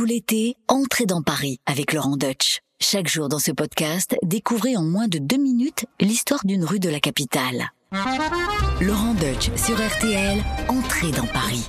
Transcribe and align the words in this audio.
Tout 0.00 0.06
l'été, 0.06 0.56
entrez 0.66 1.04
dans 1.04 1.20
Paris 1.20 1.60
avec 1.66 1.92
Laurent 1.92 2.16
Deutsch. 2.16 2.60
Chaque 2.80 3.06
jour 3.06 3.28
dans 3.28 3.38
ce 3.38 3.50
podcast, 3.50 4.16
découvrez 4.22 4.74
en 4.74 4.82
moins 4.82 5.08
de 5.08 5.18
deux 5.18 5.36
minutes 5.36 5.84
l'histoire 6.00 6.40
d'une 6.46 6.64
rue 6.64 6.80
de 6.80 6.88
la 6.88 7.00
capitale. 7.00 7.68
Laurent 8.80 9.12
Deutsch 9.12 9.50
sur 9.56 9.76
RTL, 9.76 10.42
entrez 10.68 11.10
dans 11.10 11.26
Paris. 11.26 11.68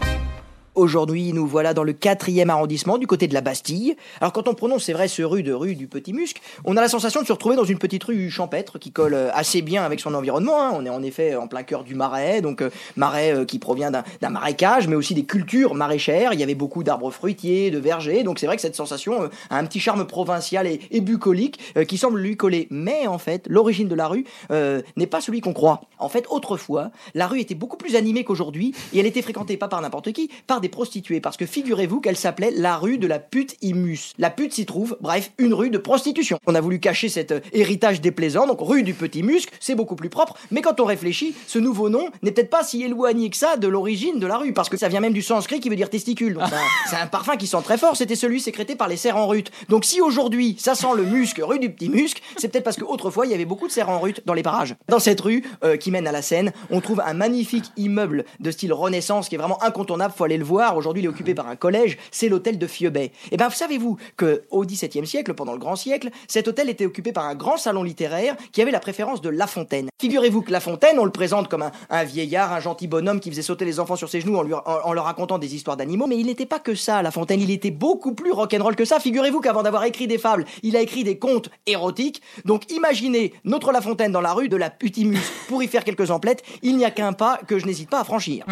Aujourd'hui, 0.73 1.33
nous 1.33 1.45
voilà 1.45 1.73
dans 1.73 1.83
le 1.83 1.91
quatrième 1.91 2.49
arrondissement, 2.49 2.97
du 2.97 3.05
côté 3.05 3.27
de 3.27 3.33
la 3.33 3.41
Bastille. 3.41 3.97
Alors 4.21 4.31
quand 4.31 4.47
on 4.47 4.53
prononce, 4.53 4.85
c'est 4.85 4.93
vrai, 4.93 5.09
ce 5.09 5.21
rue 5.21 5.43
de 5.43 5.51
rue 5.51 5.75
du 5.75 5.87
Petit 5.87 6.13
Musc, 6.13 6.37
on 6.63 6.77
a 6.77 6.81
la 6.81 6.87
sensation 6.87 7.21
de 7.21 7.27
se 7.27 7.33
retrouver 7.33 7.57
dans 7.57 7.65
une 7.65 7.77
petite 7.77 8.05
rue 8.05 8.29
champêtre 8.29 8.79
qui 8.79 8.89
colle 8.91 9.13
euh, 9.13 9.29
assez 9.33 9.61
bien 9.61 9.83
avec 9.83 9.99
son 9.99 10.13
environnement. 10.13 10.63
hein. 10.63 10.71
On 10.73 10.85
est 10.85 10.89
en 10.89 11.03
effet 11.03 11.35
en 11.35 11.49
plein 11.49 11.63
cœur 11.63 11.83
du 11.83 11.93
marais, 11.93 12.39
donc 12.39 12.61
euh, 12.61 12.69
marais 12.95 13.35
euh, 13.35 13.43
qui 13.43 13.59
provient 13.59 13.91
d'un 13.91 14.29
marécage, 14.29 14.87
mais 14.87 14.95
aussi 14.95 15.13
des 15.13 15.25
cultures 15.25 15.75
maraîchères. 15.75 16.31
Il 16.31 16.39
y 16.39 16.43
avait 16.43 16.55
beaucoup 16.55 16.83
d'arbres 16.83 17.11
fruitiers, 17.11 17.69
de 17.69 17.77
vergers, 17.77 18.23
donc 18.23 18.39
c'est 18.39 18.45
vrai 18.45 18.55
que 18.55 18.61
cette 18.61 18.77
sensation 18.77 19.29
a 19.49 19.57
un 19.57 19.65
petit 19.65 19.81
charme 19.81 20.07
provincial 20.07 20.67
et, 20.67 20.79
et 20.89 21.01
bucolique 21.01 21.59
qui 21.85 21.97
semble 21.97 22.21
lui 22.21 22.37
coller. 22.37 22.67
Mais 22.69 23.07
en 23.07 23.17
fait, 23.17 23.45
l'origine 23.49 23.89
de 23.89 23.95
la 23.95 24.07
rue 24.07 24.23
n'est 24.49 25.07
pas 25.07 25.19
celui 25.19 25.41
qu'on 25.41 25.53
croit. 25.53 25.81
En 25.99 26.07
fait, 26.07 26.25
autrefois, 26.29 26.91
la 27.13 27.27
rue 27.27 27.41
était 27.41 27.55
beaucoup 27.55 27.77
plus 27.77 27.97
animée 27.97 28.23
qu'aujourd'hui 28.23 28.73
et 28.93 28.99
elle 28.99 29.05
était 29.05 29.21
fréquentée 29.21 29.57
pas 29.57 29.67
par 29.67 29.81
n'importe 29.81 30.13
qui, 30.13 30.29
par 30.47 30.60
des 30.61 30.69
prostituées. 30.69 31.19
Parce 31.21 31.37
que 31.37 31.45
figurez-vous 31.45 31.99
qu'elle 32.01 32.15
s'appelait 32.17 32.51
la 32.51 32.77
rue 32.77 32.97
de 32.97 33.07
la 33.07 33.19
pute 33.19 33.55
Imus. 33.61 34.13
La 34.17 34.29
pute 34.29 34.53
s'y 34.53 34.65
trouve, 34.65 34.97
bref, 35.01 35.31
une 35.37 35.53
rue 35.53 35.69
de 35.69 35.77
prostitution. 35.77 36.39
On 36.47 36.55
a 36.55 36.61
voulu 36.61 36.79
cacher 36.79 37.09
cet 37.09 37.31
euh, 37.31 37.39
héritage 37.53 38.01
déplaisant, 38.01 38.47
donc 38.47 38.59
rue 38.61 38.83
du 38.83 38.93
Petit 38.93 39.23
Musc, 39.23 39.49
c'est 39.59 39.75
beaucoup 39.75 39.95
plus 39.95 40.09
propre. 40.09 40.35
Mais 40.51 40.61
quand 40.61 40.79
on 40.79 40.85
réfléchit, 40.85 41.35
ce 41.47 41.59
nouveau 41.59 41.89
nom 41.89 42.07
n'est 42.23 42.31
peut-être 42.31 42.49
pas 42.49 42.63
si 42.63 42.83
éloigné 42.83 43.29
que 43.29 43.37
ça 43.37 43.57
de 43.57 43.67
l'origine 43.67 44.19
de 44.19 44.27
la 44.27 44.37
rue, 44.37 44.53
parce 44.53 44.69
que 44.69 44.77
ça 44.77 44.87
vient 44.87 44.99
même 44.99 45.13
du 45.13 45.21
sanskrit 45.21 45.59
qui 45.59 45.69
veut 45.69 45.75
dire 45.75 45.89
testicule. 45.89 46.33
Donc 46.35 46.43
c'est 46.49 46.55
un- 46.55 46.59
c'est 46.89 46.95
un, 46.95 47.07
parfum 47.07 47.35
qui 47.37 47.47
sent 47.47 47.57
très 47.63 47.77
fort, 47.77 47.95
c'était 47.97 48.15
celui 48.15 48.39
sécrété 48.39 48.75
par 48.75 48.87
les 48.87 48.97
cerfs 48.97 49.17
en 49.17 49.27
rute. 49.27 49.51
Donc 49.69 49.85
si 49.85 50.01
aujourd'hui 50.01 50.55
ça 50.59 50.75
sent 50.75 50.87
le 50.95 51.03
musc, 51.03 51.39
rue 51.43 51.59
du 51.59 51.69
Petit 51.71 51.89
Musc, 51.89 52.21
c'est 52.37 52.47
peut-être 52.49 52.63
parce 52.63 52.77
qu'autrefois 52.77 53.25
il 53.25 53.31
y 53.31 53.35
avait 53.35 53.45
beaucoup 53.45 53.67
de 53.67 53.71
cerfs 53.71 53.89
en 53.89 53.99
rute 53.99 54.21
dans 54.25 54.33
les 54.33 54.43
parages. 54.43 54.75
Dans 54.87 54.99
cette 54.99 55.19
rue 55.21 55.43
euh, 55.63 55.77
qui 55.77 55.91
mène 55.91 56.07
à 56.07 56.11
la 56.11 56.21
Seine, 56.21 56.51
on 56.69 56.81
trouve 56.81 57.01
un 57.05 57.13
magnifique 57.13 57.65
immeuble 57.77 58.25
de 58.39 58.51
style 58.51 58.73
Renaissance 58.73 59.29
qui 59.29 59.35
est 59.35 59.37
vraiment 59.37 59.61
incontournable, 59.63 60.13
faut 60.15 60.23
aller 60.23 60.37
le 60.37 60.43
voir. 60.43 60.50
Aujourd'hui 60.51 61.03
il 61.03 61.05
est 61.05 61.09
occupé 61.09 61.33
par 61.33 61.47
un 61.47 61.55
collège, 61.55 61.97
c'est 62.11 62.29
l'hôtel 62.29 62.57
de 62.57 62.67
Fiebay. 62.67 63.11
Et 63.31 63.37
ben 63.37 63.49
savez-vous 63.49 63.97
que 64.17 64.43
au 64.51 64.65
XVIIe 64.65 65.07
siècle, 65.07 65.33
pendant 65.33 65.53
le 65.53 65.59
Grand 65.59 65.75
Siècle, 65.75 66.09
cet 66.27 66.47
hôtel 66.47 66.69
était 66.69 66.85
occupé 66.85 67.11
par 67.11 67.25
un 67.25 67.35
grand 67.35 67.57
salon 67.57 67.83
littéraire 67.83 68.35
qui 68.51 68.61
avait 68.61 68.71
la 68.71 68.79
préférence 68.79 69.21
de 69.21 69.29
La 69.29 69.47
Fontaine. 69.47 69.87
Figurez-vous 69.99 70.41
que 70.41 70.51
La 70.51 70.59
Fontaine, 70.59 70.99
on 70.99 71.05
le 71.05 71.11
présente 71.11 71.47
comme 71.47 71.69
un, 71.89 72.03
vieillard, 72.03 72.51
un 72.51 72.59
gentil 72.59 72.87
bonhomme 72.87 73.19
qui 73.19 73.29
faisait 73.29 73.41
sauter 73.41 73.65
les 73.65 73.79
enfants 73.79 73.95
sur 73.95 74.09
ses 74.09 74.21
genoux 74.21 74.35
en 74.35 74.93
leur 74.93 75.05
racontant 75.05 75.37
des 75.37 75.55
histoires 75.55 75.77
d'animaux, 75.77 76.07
mais 76.07 76.17
il 76.17 76.25
n'était 76.25 76.45
pas 76.45 76.59
que 76.59 76.75
ça, 76.75 77.01
La 77.01 77.11
Fontaine, 77.11 77.39
il 77.39 77.51
était 77.51 77.71
beaucoup 77.71 78.13
plus 78.13 78.31
rock'n'roll 78.31 78.75
que 78.75 78.85
ça. 78.85 78.99
Figurez-vous 78.99 79.39
qu'avant 79.39 79.63
d'avoir 79.63 79.83
écrit 79.85 80.07
des 80.07 80.17
fables, 80.17 80.45
il 80.63 80.75
a 80.75 80.81
écrit 80.81 81.03
des 81.03 81.17
contes 81.17 81.49
érotiques. 81.65 82.21
Donc 82.45 82.71
imaginez 82.71 83.33
notre 83.45 83.71
La 83.71 83.81
Fontaine 83.81 84.11
dans 84.11 84.21
la 84.21 84.33
rue 84.33 84.49
de 84.49 84.57
la 84.57 84.69
Putimus 84.69 85.19
pour 85.47 85.63
y 85.63 85.67
faire 85.67 85.83
quelques 85.83 86.11
emplettes, 86.11 86.43
il 86.61 86.77
n'y 86.77 86.85
a 86.85 86.91
qu'un 86.91 87.13
pas 87.13 87.39
que 87.47 87.59
je 87.59 87.65
n'hésite 87.65 87.89
pas 87.89 88.01
à 88.01 88.03
franchir. 88.03 88.45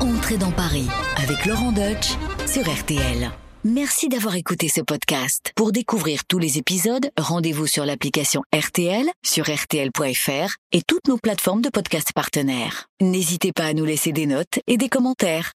Entrez 0.00 0.36
dans 0.36 0.50
Paris 0.50 0.88
avec 1.20 1.46
Laurent 1.46 1.72
Deutsch 1.72 2.12
sur 2.46 2.62
RTL. 2.62 3.30
Merci 3.64 4.08
d'avoir 4.08 4.34
écouté 4.34 4.68
ce 4.68 4.80
podcast. 4.80 5.52
Pour 5.54 5.70
découvrir 5.70 6.24
tous 6.24 6.38
les 6.38 6.58
épisodes, 6.58 7.10
rendez-vous 7.16 7.66
sur 7.68 7.84
l'application 7.84 8.42
RTL, 8.52 9.06
sur 9.24 9.44
RTL.fr 9.44 10.56
et 10.72 10.82
toutes 10.82 11.06
nos 11.06 11.18
plateformes 11.18 11.62
de 11.62 11.68
podcast 11.68 12.12
partenaires. 12.12 12.86
N'hésitez 13.00 13.52
pas 13.52 13.66
à 13.66 13.72
nous 13.72 13.84
laisser 13.84 14.12
des 14.12 14.26
notes 14.26 14.58
et 14.66 14.76
des 14.76 14.88
commentaires. 14.88 15.50